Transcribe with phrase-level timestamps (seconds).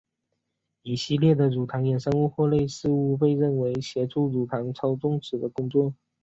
[0.81, 5.93] 一系列的乳糖衍生物或类似物被认为协助乳糖操纵子的工作。